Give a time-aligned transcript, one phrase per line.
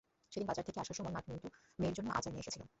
[0.31, 1.47] সেদিন বাজার থেকে আসার সময় নাট মিন্টু
[1.79, 2.63] মেয়ের জন্য আচার নিয়ে এসেছিল।